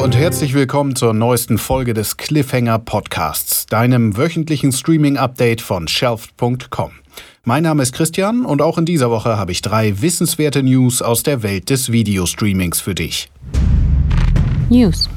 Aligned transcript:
Hallo 0.00 0.06
und 0.06 0.16
herzlich 0.16 0.54
willkommen 0.54 0.96
zur 0.96 1.12
neuesten 1.12 1.58
Folge 1.58 1.92
des 1.92 2.16
Cliffhanger 2.16 2.78
Podcasts, 2.78 3.66
deinem 3.66 4.16
wöchentlichen 4.16 4.72
Streaming-Update 4.72 5.60
von 5.60 5.88
Shelf.com. 5.88 6.92
Mein 7.44 7.64
Name 7.64 7.82
ist 7.82 7.92
Christian 7.92 8.46
und 8.46 8.62
auch 8.62 8.78
in 8.78 8.86
dieser 8.86 9.10
Woche 9.10 9.36
habe 9.36 9.52
ich 9.52 9.60
drei 9.60 10.00
wissenswerte 10.00 10.62
News 10.62 11.02
aus 11.02 11.22
der 11.22 11.42
Welt 11.42 11.68
des 11.68 11.92
Videostreamings 11.92 12.80
für 12.80 12.94
dich. 12.94 13.30
News. 14.70 15.10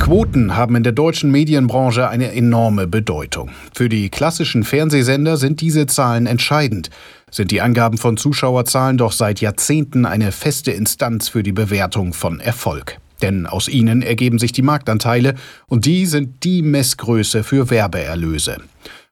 Quoten 0.00 0.56
haben 0.56 0.74
in 0.74 0.82
der 0.82 0.90
deutschen 0.92 1.30
Medienbranche 1.30 2.08
eine 2.08 2.32
enorme 2.32 2.88
Bedeutung. 2.88 3.50
Für 3.76 3.88
die 3.88 4.10
klassischen 4.10 4.64
Fernsehsender 4.64 5.36
sind 5.36 5.60
diese 5.60 5.86
Zahlen 5.86 6.26
entscheidend. 6.26 6.90
Sind 7.30 7.52
die 7.52 7.60
Angaben 7.60 7.98
von 7.98 8.16
Zuschauerzahlen 8.16 8.98
doch 8.98 9.12
seit 9.12 9.40
Jahrzehnten 9.40 10.04
eine 10.04 10.32
feste 10.32 10.72
Instanz 10.72 11.28
für 11.28 11.44
die 11.44 11.52
Bewertung 11.52 12.12
von 12.12 12.40
Erfolg. 12.40 12.98
Denn 13.22 13.46
aus 13.46 13.68
ihnen 13.68 14.02
ergeben 14.02 14.38
sich 14.38 14.52
die 14.52 14.62
Marktanteile 14.62 15.34
und 15.66 15.86
die 15.86 16.06
sind 16.06 16.44
die 16.44 16.62
Messgröße 16.62 17.44
für 17.44 17.70
Werbeerlöse. 17.70 18.58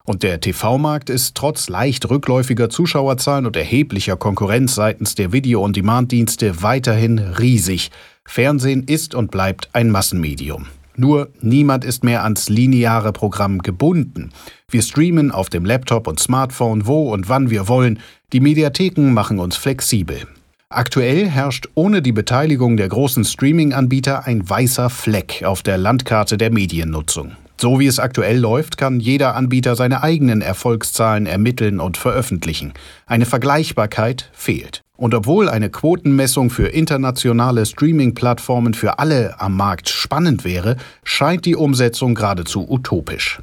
Und 0.04 0.24
der 0.24 0.40
TV-Markt 0.40 1.10
ist 1.10 1.36
trotz 1.36 1.68
leicht 1.68 2.10
rückläufiger 2.10 2.68
Zuschauerzahlen 2.68 3.46
und 3.46 3.56
erheblicher 3.56 4.16
Konkurrenz 4.16 4.74
seitens 4.74 5.14
der 5.14 5.32
Video-on-Demand-Dienste 5.32 6.62
weiterhin 6.62 7.18
riesig. 7.18 7.90
Fernsehen 8.24 8.82
ist 8.84 9.14
und 9.14 9.30
bleibt 9.30 9.68
ein 9.72 9.90
Massenmedium. 9.90 10.66
Nur 10.96 11.30
niemand 11.40 11.84
ist 11.84 12.04
mehr 12.04 12.24
ans 12.24 12.48
lineare 12.48 13.12
Programm 13.12 13.60
gebunden. 13.60 14.30
Wir 14.68 14.82
streamen 14.82 15.30
auf 15.30 15.48
dem 15.48 15.64
Laptop 15.64 16.06
und 16.06 16.20
Smartphone, 16.20 16.86
wo 16.86 17.12
und 17.12 17.28
wann 17.28 17.50
wir 17.50 17.68
wollen. 17.68 18.00
Die 18.32 18.40
Mediatheken 18.40 19.12
machen 19.12 19.38
uns 19.38 19.56
flexibel. 19.56 20.26
Aktuell 20.74 21.28
herrscht 21.28 21.68
ohne 21.74 22.00
die 22.00 22.12
Beteiligung 22.12 22.78
der 22.78 22.88
großen 22.88 23.24
Streaming-Anbieter 23.24 24.26
ein 24.26 24.48
weißer 24.48 24.88
Fleck 24.88 25.42
auf 25.44 25.62
der 25.62 25.76
Landkarte 25.76 26.38
der 26.38 26.50
Mediennutzung. 26.50 27.32
So 27.60 27.78
wie 27.78 27.86
es 27.86 27.98
aktuell 27.98 28.38
läuft, 28.38 28.78
kann 28.78 28.98
jeder 28.98 29.36
Anbieter 29.36 29.76
seine 29.76 30.02
eigenen 30.02 30.40
Erfolgszahlen 30.40 31.26
ermitteln 31.26 31.78
und 31.78 31.98
veröffentlichen. 31.98 32.72
Eine 33.06 33.26
Vergleichbarkeit 33.26 34.30
fehlt. 34.32 34.80
Und 34.96 35.14
obwohl 35.14 35.50
eine 35.50 35.68
Quotenmessung 35.68 36.48
für 36.48 36.68
internationale 36.68 37.66
Streaming-Plattformen 37.66 38.72
für 38.72 38.98
alle 38.98 39.40
am 39.40 39.56
Markt 39.56 39.90
spannend 39.90 40.44
wäre, 40.44 40.76
scheint 41.04 41.44
die 41.44 41.56
Umsetzung 41.56 42.14
geradezu 42.14 42.66
utopisch. 42.68 43.40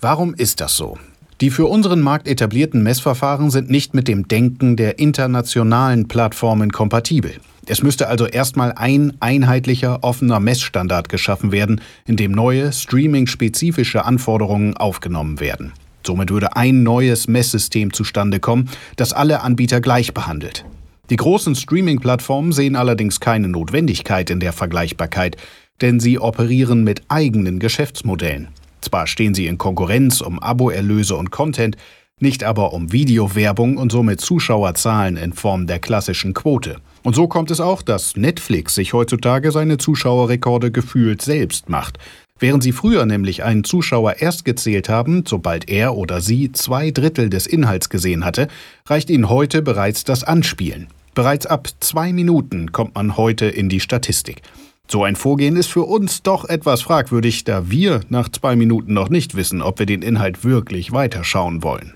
Warum 0.00 0.32
ist 0.32 0.60
das 0.62 0.76
so? 0.76 0.96
Die 1.40 1.48
für 1.48 1.66
unseren 1.66 2.02
Markt 2.02 2.28
etablierten 2.28 2.82
Messverfahren 2.82 3.50
sind 3.50 3.70
nicht 3.70 3.94
mit 3.94 4.08
dem 4.08 4.28
Denken 4.28 4.76
der 4.76 4.98
internationalen 4.98 6.06
Plattformen 6.06 6.70
kompatibel. 6.70 7.32
Es 7.66 7.82
müsste 7.82 8.08
also 8.08 8.26
erstmal 8.26 8.72
ein 8.72 9.14
einheitlicher, 9.20 10.02
offener 10.02 10.38
Messstandard 10.38 11.08
geschaffen 11.08 11.50
werden, 11.50 11.80
in 12.06 12.16
dem 12.16 12.32
neue, 12.32 12.72
streaming-spezifische 12.72 14.04
Anforderungen 14.04 14.76
aufgenommen 14.76 15.40
werden. 15.40 15.72
Somit 16.06 16.30
würde 16.30 16.56
ein 16.56 16.82
neues 16.82 17.26
Messsystem 17.26 17.92
zustande 17.92 18.38
kommen, 18.38 18.68
das 18.96 19.14
alle 19.14 19.40
Anbieter 19.40 19.80
gleich 19.80 20.12
behandelt. 20.12 20.66
Die 21.08 21.16
großen 21.16 21.54
Streaming-Plattformen 21.54 22.52
sehen 22.52 22.76
allerdings 22.76 23.18
keine 23.18 23.48
Notwendigkeit 23.48 24.28
in 24.28 24.40
der 24.40 24.52
Vergleichbarkeit, 24.52 25.36
denn 25.80 26.00
sie 26.00 26.18
operieren 26.18 26.84
mit 26.84 27.02
eigenen 27.08 27.60
Geschäftsmodellen. 27.60 28.48
Zwar 28.80 29.06
stehen 29.06 29.34
sie 29.34 29.46
in 29.46 29.58
Konkurrenz 29.58 30.20
um 30.20 30.38
Aboerlöse 30.38 31.16
und 31.16 31.30
Content, 31.30 31.76
nicht 32.18 32.44
aber 32.44 32.72
um 32.72 32.92
Videowerbung 32.92 33.76
und 33.76 33.92
somit 33.92 34.20
Zuschauerzahlen 34.20 35.16
in 35.16 35.32
Form 35.32 35.66
der 35.66 35.78
klassischen 35.78 36.34
Quote. 36.34 36.76
Und 37.02 37.14
so 37.14 37.28
kommt 37.28 37.50
es 37.50 37.60
auch, 37.60 37.80
dass 37.82 38.16
Netflix 38.16 38.74
sich 38.74 38.92
heutzutage 38.92 39.52
seine 39.52 39.78
Zuschauerrekorde 39.78 40.70
gefühlt 40.70 41.22
selbst 41.22 41.70
macht. 41.70 41.98
Während 42.38 42.62
sie 42.62 42.72
früher 42.72 43.04
nämlich 43.04 43.42
einen 43.42 43.64
Zuschauer 43.64 44.16
erst 44.20 44.44
gezählt 44.44 44.88
haben, 44.88 45.24
sobald 45.26 45.68
er 45.68 45.94
oder 45.94 46.20
sie 46.20 46.52
zwei 46.52 46.90
Drittel 46.90 47.28
des 47.28 47.46
Inhalts 47.46 47.90
gesehen 47.90 48.24
hatte, 48.24 48.48
reicht 48.86 49.10
ihnen 49.10 49.28
heute 49.28 49.60
bereits 49.60 50.04
das 50.04 50.24
Anspielen. 50.24 50.88
Bereits 51.14 51.46
ab 51.46 51.68
zwei 51.80 52.12
Minuten 52.12 52.72
kommt 52.72 52.94
man 52.94 53.16
heute 53.16 53.46
in 53.46 53.68
die 53.68 53.80
Statistik. 53.80 54.42
So 54.92 55.04
ein 55.04 55.14
Vorgehen 55.14 55.54
ist 55.54 55.68
für 55.68 55.84
uns 55.84 56.22
doch 56.22 56.44
etwas 56.46 56.82
fragwürdig, 56.82 57.44
da 57.44 57.70
wir 57.70 58.00
nach 58.08 58.28
zwei 58.28 58.56
Minuten 58.56 58.92
noch 58.92 59.08
nicht 59.08 59.36
wissen, 59.36 59.62
ob 59.62 59.78
wir 59.78 59.86
den 59.86 60.02
Inhalt 60.02 60.42
wirklich 60.42 60.90
weiterschauen 60.90 61.62
wollen. 61.62 61.94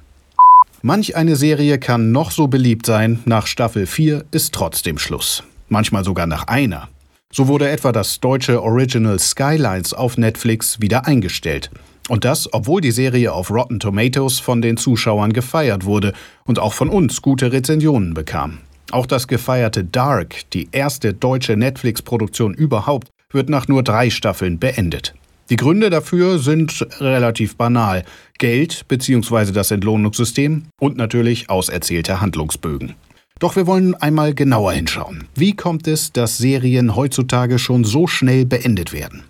Manch 0.81 1.17
eine 1.17 1.34
Serie 1.34 1.81
kann 1.81 2.12
noch 2.12 2.31
so 2.31 2.47
beliebt 2.47 2.87
sein, 2.87 3.19
nach 3.25 3.49
Staffel 3.49 3.87
4 3.87 4.27
ist 4.31 4.55
trotzdem 4.55 4.99
Schluss. 4.99 5.43
Manchmal 5.69 6.05
sogar 6.05 6.28
nach 6.28 6.47
einer. 6.47 6.89
So 7.33 7.49
wurde 7.49 7.69
etwa 7.69 7.91
das 7.91 8.21
deutsche 8.21 8.62
Original 8.62 9.19
Skylines 9.19 9.93
auf 9.93 10.17
Netflix 10.17 10.81
wieder 10.81 11.05
eingestellt. 11.05 11.71
Und 12.09 12.25
das, 12.25 12.53
obwohl 12.53 12.81
die 12.81 12.93
Serie 12.93 13.33
auf 13.33 13.50
Rotten 13.50 13.81
Tomatoes 13.81 14.39
von 14.39 14.62
den 14.62 14.77
Zuschauern 14.77 15.33
gefeiert 15.33 15.84
wurde 15.84 16.12
und 16.44 16.61
auch 16.61 16.75
von 16.75 16.91
uns 16.91 17.23
gute 17.23 17.50
Rezensionen 17.50 18.15
bekam. 18.15 18.59
Auch 18.94 19.06
das 19.06 19.27
gefeierte 19.27 19.82
Dark, 19.82 20.49
die 20.53 20.69
erste 20.71 21.15
deutsche 21.15 21.56
Netflix-Produktion 21.56 22.55
überhaupt, 22.55 23.09
wird 23.32 23.49
nach 23.49 23.66
nur 23.66 23.82
drei 23.82 24.09
Staffeln 24.09 24.60
beendet. 24.60 25.15
Die 25.50 25.56
Gründe 25.56 25.91
dafür 25.91 26.38
sind 26.38 26.87
relativ 27.00 27.56
banal. 27.56 28.05
Geld 28.38 28.87
bzw. 28.87 29.50
das 29.50 29.72
Entlohnungssystem 29.72 30.66
und 30.78 30.97
natürlich 30.97 31.50
auserzählte 31.50 32.21
Handlungsbögen. 32.21 32.94
Doch 33.41 33.56
wir 33.56 33.66
wollen 33.66 33.97
einmal 33.97 34.32
genauer 34.32 34.75
hinschauen. 34.75 35.26
Wie 35.34 35.56
kommt 35.56 35.88
es, 35.88 36.12
dass 36.12 36.38
Serien 36.38 36.94
heutzutage 36.94 37.59
schon 37.59 37.82
so 37.82 38.06
schnell 38.06 38.47
beendet 38.47 38.93
werden? 38.93 39.25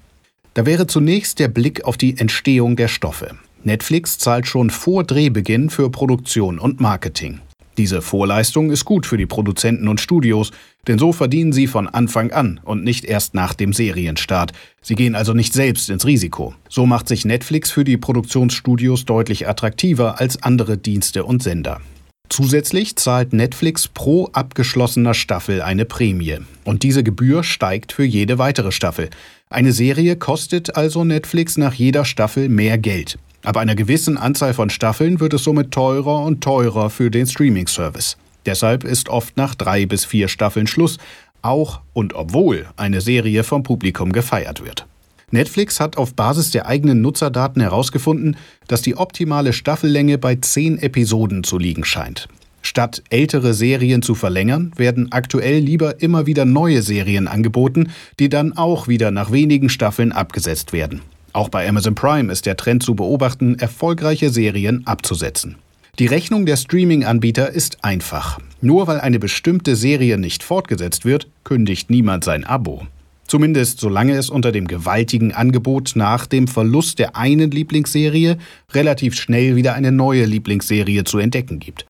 Da 0.52 0.66
wäre 0.66 0.86
zunächst 0.86 1.38
der 1.38 1.48
Blick 1.48 1.86
auf 1.86 1.96
die 1.96 2.18
Entstehung 2.18 2.76
der 2.76 2.88
Stoffe. 2.88 3.30
Netflix 3.62 4.18
zahlt 4.18 4.46
schon 4.46 4.68
vor 4.68 5.04
Drehbeginn 5.04 5.70
für 5.70 5.88
Produktion 5.88 6.58
und 6.58 6.80
Marketing. 6.82 7.40
Diese 7.76 8.02
Vorleistung 8.02 8.70
ist 8.70 8.84
gut 8.84 9.04
für 9.06 9.16
die 9.16 9.26
Produzenten 9.26 9.88
und 9.88 10.00
Studios, 10.00 10.52
denn 10.86 10.98
so 10.98 11.12
verdienen 11.12 11.52
sie 11.52 11.66
von 11.66 11.88
Anfang 11.88 12.30
an 12.30 12.60
und 12.62 12.84
nicht 12.84 13.04
erst 13.04 13.34
nach 13.34 13.54
dem 13.54 13.72
Serienstart. 13.72 14.52
Sie 14.80 14.94
gehen 14.94 15.14
also 15.14 15.32
nicht 15.32 15.52
selbst 15.52 15.90
ins 15.90 16.06
Risiko. 16.06 16.54
So 16.68 16.86
macht 16.86 17.08
sich 17.08 17.24
Netflix 17.24 17.70
für 17.70 17.84
die 17.84 17.96
Produktionsstudios 17.96 19.04
deutlich 19.04 19.48
attraktiver 19.48 20.20
als 20.20 20.42
andere 20.42 20.78
Dienste 20.78 21.24
und 21.24 21.42
Sender. 21.42 21.80
Zusätzlich 22.28 22.96
zahlt 22.96 23.32
Netflix 23.32 23.86
pro 23.86 24.28
abgeschlossener 24.32 25.14
Staffel 25.14 25.60
eine 25.60 25.84
Prämie. 25.84 26.38
Und 26.64 26.82
diese 26.82 27.04
Gebühr 27.04 27.44
steigt 27.44 27.92
für 27.92 28.04
jede 28.04 28.38
weitere 28.38 28.72
Staffel. 28.72 29.10
Eine 29.50 29.72
Serie 29.72 30.16
kostet 30.16 30.76
also 30.76 31.04
Netflix 31.04 31.58
nach 31.58 31.74
jeder 31.74 32.04
Staffel 32.04 32.48
mehr 32.48 32.78
Geld. 32.78 33.18
Ab 33.44 33.58
einer 33.58 33.74
gewissen 33.74 34.16
Anzahl 34.16 34.54
von 34.54 34.70
Staffeln 34.70 35.20
wird 35.20 35.34
es 35.34 35.44
somit 35.44 35.70
teurer 35.70 36.22
und 36.22 36.42
teurer 36.42 36.88
für 36.88 37.10
den 37.10 37.26
Streaming-Service. 37.26 38.16
Deshalb 38.46 38.84
ist 38.84 39.10
oft 39.10 39.36
nach 39.36 39.54
drei 39.54 39.84
bis 39.84 40.06
vier 40.06 40.28
Staffeln 40.28 40.66
Schluss, 40.66 40.96
auch 41.42 41.82
und 41.92 42.14
obwohl 42.14 42.66
eine 42.78 43.02
Serie 43.02 43.44
vom 43.44 43.62
Publikum 43.62 44.12
gefeiert 44.12 44.64
wird. 44.64 44.86
Netflix 45.30 45.78
hat 45.78 45.98
auf 45.98 46.14
Basis 46.14 46.52
der 46.52 46.66
eigenen 46.66 47.02
Nutzerdaten 47.02 47.60
herausgefunden, 47.60 48.36
dass 48.66 48.80
die 48.80 48.96
optimale 48.96 49.52
Staffellänge 49.52 50.16
bei 50.16 50.36
zehn 50.36 50.78
Episoden 50.78 51.44
zu 51.44 51.58
liegen 51.58 51.84
scheint. 51.84 52.28
Statt 52.62 53.02
ältere 53.10 53.52
Serien 53.52 54.00
zu 54.00 54.14
verlängern, 54.14 54.72
werden 54.76 55.12
aktuell 55.12 55.58
lieber 55.58 56.00
immer 56.00 56.24
wieder 56.24 56.46
neue 56.46 56.80
Serien 56.80 57.28
angeboten, 57.28 57.90
die 58.18 58.30
dann 58.30 58.56
auch 58.56 58.88
wieder 58.88 59.10
nach 59.10 59.32
wenigen 59.32 59.68
Staffeln 59.68 60.12
abgesetzt 60.12 60.72
werden. 60.72 61.02
Auch 61.34 61.48
bei 61.48 61.68
Amazon 61.68 61.96
Prime 61.96 62.32
ist 62.32 62.46
der 62.46 62.56
Trend 62.56 62.84
zu 62.84 62.94
beobachten, 62.94 63.58
erfolgreiche 63.58 64.30
Serien 64.30 64.86
abzusetzen. 64.86 65.56
Die 65.98 66.06
Rechnung 66.06 66.46
der 66.46 66.56
Streaming-Anbieter 66.56 67.50
ist 67.50 67.84
einfach. 67.84 68.38
Nur 68.60 68.86
weil 68.86 69.00
eine 69.00 69.18
bestimmte 69.18 69.74
Serie 69.74 70.16
nicht 70.16 70.44
fortgesetzt 70.44 71.04
wird, 71.04 71.26
kündigt 71.42 71.90
niemand 71.90 72.22
sein 72.22 72.44
Abo. 72.44 72.86
Zumindest 73.26 73.80
solange 73.80 74.14
es 74.14 74.30
unter 74.30 74.52
dem 74.52 74.68
gewaltigen 74.68 75.32
Angebot 75.32 75.92
nach 75.96 76.26
dem 76.26 76.46
Verlust 76.46 77.00
der 77.00 77.16
einen 77.16 77.50
Lieblingsserie 77.50 78.38
relativ 78.72 79.16
schnell 79.16 79.56
wieder 79.56 79.74
eine 79.74 79.90
neue 79.90 80.26
Lieblingsserie 80.26 81.02
zu 81.02 81.18
entdecken 81.18 81.58
gibt. 81.58 81.84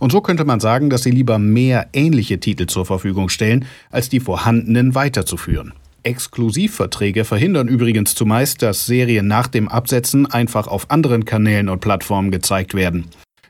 Und 0.00 0.10
so 0.10 0.20
könnte 0.22 0.44
man 0.44 0.58
sagen, 0.58 0.90
dass 0.90 1.04
sie 1.04 1.12
lieber 1.12 1.38
mehr 1.38 1.88
ähnliche 1.92 2.40
Titel 2.40 2.66
zur 2.66 2.84
Verfügung 2.84 3.28
stellen, 3.28 3.64
als 3.90 4.08
die 4.08 4.18
vorhandenen 4.18 4.96
weiterzuführen. 4.96 5.72
Exklusivverträge 6.02 7.24
verhindern 7.24 7.68
übrigens 7.68 8.14
zumeist, 8.14 8.62
dass 8.62 8.86
Serien 8.86 9.26
nach 9.26 9.48
dem 9.48 9.68
Absetzen 9.68 10.26
einfach 10.26 10.66
auf 10.66 10.90
anderen 10.90 11.24
Kanälen 11.24 11.68
und 11.68 11.80
Plattformen 11.80 12.30
gezeigt 12.30 12.74
werden. 12.74 13.06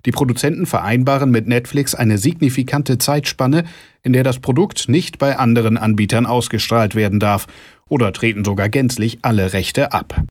Die 0.06 0.12
Produzenten 0.12 0.66
vereinbaren 0.66 1.30
mit 1.30 1.48
Netflix 1.48 1.94
eine 1.94 2.18
signifikante 2.18 2.98
Zeitspanne, 2.98 3.64
in 4.02 4.12
der 4.12 4.24
das 4.24 4.38
Produkt 4.38 4.88
nicht 4.88 5.18
bei 5.18 5.36
anderen 5.38 5.76
Anbietern 5.76 6.26
ausgestrahlt 6.26 6.94
werden 6.94 7.20
darf, 7.20 7.46
oder 7.88 8.12
treten 8.12 8.44
sogar 8.44 8.68
gänzlich 8.68 9.18
alle 9.22 9.52
Rechte 9.52 9.92
ab. 9.92 10.22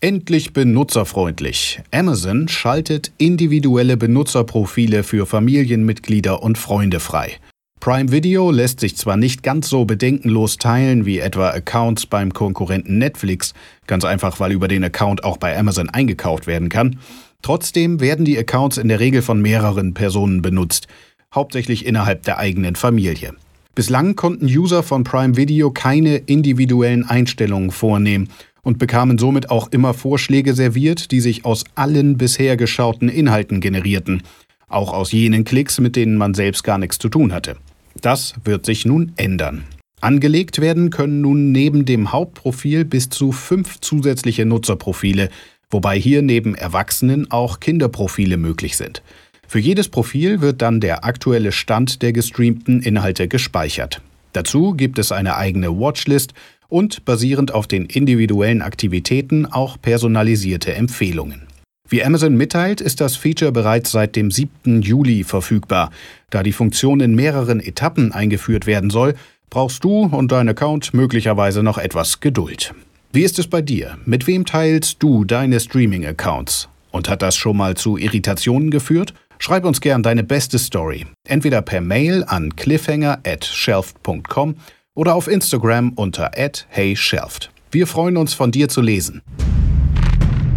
Endlich 0.00 0.52
benutzerfreundlich. 0.52 1.80
Amazon 1.90 2.48
schaltet 2.48 3.12
individuelle 3.18 3.96
Benutzerprofile 3.96 5.02
für 5.02 5.26
Familienmitglieder 5.26 6.42
und 6.42 6.58
Freunde 6.58 7.00
frei. 7.00 7.38
Prime 7.86 8.10
Video 8.10 8.50
lässt 8.50 8.80
sich 8.80 8.96
zwar 8.96 9.16
nicht 9.16 9.44
ganz 9.44 9.68
so 9.68 9.84
bedenkenlos 9.84 10.56
teilen 10.56 11.06
wie 11.06 11.20
etwa 11.20 11.50
Accounts 11.50 12.06
beim 12.06 12.32
Konkurrenten 12.32 12.98
Netflix, 12.98 13.54
ganz 13.86 14.04
einfach 14.04 14.40
weil 14.40 14.50
über 14.50 14.66
den 14.66 14.82
Account 14.82 15.22
auch 15.22 15.36
bei 15.36 15.56
Amazon 15.56 15.88
eingekauft 15.88 16.48
werden 16.48 16.68
kann, 16.68 16.98
trotzdem 17.42 18.00
werden 18.00 18.24
die 18.24 18.36
Accounts 18.36 18.76
in 18.76 18.88
der 18.88 18.98
Regel 18.98 19.22
von 19.22 19.40
mehreren 19.40 19.94
Personen 19.94 20.42
benutzt, 20.42 20.88
hauptsächlich 21.32 21.86
innerhalb 21.86 22.24
der 22.24 22.38
eigenen 22.38 22.74
Familie. 22.74 23.36
Bislang 23.76 24.16
konnten 24.16 24.46
User 24.46 24.82
von 24.82 25.04
Prime 25.04 25.36
Video 25.36 25.70
keine 25.70 26.16
individuellen 26.16 27.08
Einstellungen 27.08 27.70
vornehmen 27.70 28.30
und 28.62 28.80
bekamen 28.80 29.16
somit 29.16 29.48
auch 29.50 29.70
immer 29.70 29.94
Vorschläge 29.94 30.54
serviert, 30.54 31.12
die 31.12 31.20
sich 31.20 31.44
aus 31.44 31.62
allen 31.76 32.18
bisher 32.18 32.56
geschauten 32.56 33.08
Inhalten 33.08 33.60
generierten, 33.60 34.24
auch 34.66 34.92
aus 34.92 35.12
jenen 35.12 35.44
Klicks, 35.44 35.78
mit 35.78 35.94
denen 35.94 36.16
man 36.16 36.34
selbst 36.34 36.64
gar 36.64 36.78
nichts 36.78 36.98
zu 36.98 37.08
tun 37.08 37.32
hatte. 37.32 37.56
Das 38.00 38.34
wird 38.44 38.66
sich 38.66 38.84
nun 38.84 39.12
ändern. 39.16 39.64
Angelegt 40.00 40.60
werden 40.60 40.90
können 40.90 41.20
nun 41.20 41.52
neben 41.52 41.84
dem 41.84 42.12
Hauptprofil 42.12 42.84
bis 42.84 43.08
zu 43.08 43.32
fünf 43.32 43.80
zusätzliche 43.80 44.44
Nutzerprofile, 44.44 45.30
wobei 45.70 45.98
hier 45.98 46.22
neben 46.22 46.54
Erwachsenen 46.54 47.30
auch 47.30 47.60
Kinderprofile 47.60 48.36
möglich 48.36 48.76
sind. 48.76 49.02
Für 49.48 49.58
jedes 49.58 49.88
Profil 49.88 50.40
wird 50.40 50.60
dann 50.62 50.80
der 50.80 51.04
aktuelle 51.04 51.52
Stand 51.52 52.02
der 52.02 52.12
gestreamten 52.12 52.82
Inhalte 52.82 53.28
gespeichert. 53.28 54.02
Dazu 54.32 54.74
gibt 54.74 54.98
es 54.98 55.12
eine 55.12 55.36
eigene 55.36 55.78
Watchlist 55.78 56.34
und 56.68 57.04
basierend 57.04 57.54
auf 57.54 57.66
den 57.66 57.86
individuellen 57.86 58.60
Aktivitäten 58.60 59.46
auch 59.46 59.80
personalisierte 59.80 60.74
Empfehlungen. 60.74 61.45
Wie 61.88 62.02
Amazon 62.02 62.36
mitteilt, 62.36 62.80
ist 62.80 63.00
das 63.00 63.14
Feature 63.16 63.52
bereits 63.52 63.92
seit 63.92 64.16
dem 64.16 64.30
7. 64.30 64.82
Juli 64.82 65.22
verfügbar. 65.22 65.90
Da 66.30 66.42
die 66.42 66.52
Funktion 66.52 67.00
in 67.00 67.14
mehreren 67.14 67.60
Etappen 67.60 68.12
eingeführt 68.12 68.66
werden 68.66 68.90
soll, 68.90 69.14
brauchst 69.50 69.84
du 69.84 70.02
und 70.04 70.32
dein 70.32 70.48
Account 70.48 70.94
möglicherweise 70.94 71.62
noch 71.62 71.78
etwas 71.78 72.18
Geduld. 72.20 72.74
Wie 73.12 73.22
ist 73.22 73.38
es 73.38 73.46
bei 73.46 73.62
dir? 73.62 73.98
Mit 74.04 74.26
wem 74.26 74.44
teilst 74.44 75.02
du 75.02 75.24
deine 75.24 75.60
Streaming-Accounts? 75.60 76.68
Und 76.90 77.08
hat 77.08 77.22
das 77.22 77.36
schon 77.36 77.56
mal 77.56 77.76
zu 77.76 77.96
Irritationen 77.96 78.70
geführt? 78.70 79.14
Schreib 79.38 79.64
uns 79.64 79.80
gern 79.80 80.02
deine 80.02 80.24
beste 80.24 80.58
Story. 80.58 81.06
Entweder 81.24 81.62
per 81.62 81.80
Mail 81.80 82.24
an 82.26 82.56
cliffhanger 82.56 83.20
at 83.24 83.44
shelft.com 83.44 84.56
oder 84.94 85.14
auf 85.14 85.28
Instagram 85.28 85.92
unter 85.94 86.30
heyshelft. 86.74 87.50
Wir 87.70 87.86
freuen 87.86 88.16
uns, 88.16 88.34
von 88.34 88.50
dir 88.50 88.68
zu 88.68 88.80
lesen. 88.80 89.22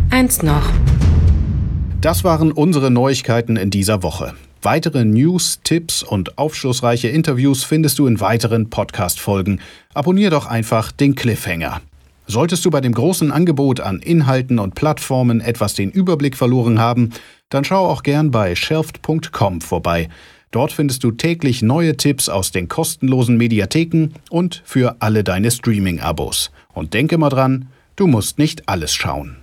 Eins 0.10 0.42
noch. 0.42 0.72
Das 2.02 2.24
waren 2.24 2.54
unsere 2.54 2.92
Neuigkeiten 2.92 3.58
in 3.58 3.72
dieser 3.72 4.04
Woche. 4.04 4.34
Weitere 4.62 5.04
News, 5.04 5.60
Tipps 5.66 6.02
und 6.02 6.38
aufschlussreiche 6.38 7.10
Interviews 7.10 7.66
findest 7.66 8.00
du 8.00 8.08
in 8.08 8.22
weiteren 8.22 8.70
Podcast-Folgen. 8.70 9.60
Abonnier 9.94 10.30
doch 10.30 10.46
einfach 10.46 10.94
den 10.94 11.16
Cliffhanger. 11.16 11.82
Solltest 12.26 12.64
du 12.64 12.70
bei 12.70 12.80
dem 12.80 12.94
großen 12.94 13.34
Angebot 13.34 13.82
an 13.82 14.00
Inhalten 14.00 14.60
und 14.60 14.76
Plattformen 14.76 15.42
etwas 15.42 15.74
den 15.74 15.92
Überblick 15.92 16.38
verloren 16.38 16.80
haben, 16.80 17.10
dann 17.50 17.66
schau 17.66 17.86
auch 17.88 18.04
gern 18.04 18.32
bei 18.32 18.56
shelft.com 18.56 19.60
vorbei. 19.60 20.08
Dort 20.52 20.72
findest 20.72 21.04
du 21.04 21.12
täglich 21.12 21.62
neue 21.62 21.98
Tipps 21.98 22.30
aus 22.30 22.54
den 22.54 22.70
kostenlosen 22.70 23.36
Mediatheken 23.36 24.12
und 24.30 24.62
für 24.64 24.96
alle 25.00 25.26
deine 25.26 25.52
Streaming-Abos. 25.52 26.52
Und 26.74 26.94
denke 26.94 27.18
mal 27.18 27.30
dran, 27.30 27.68
du 27.98 28.08
musst 28.08 28.40
nicht 28.40 28.70
alles 28.70 28.96
schauen. 28.96 29.36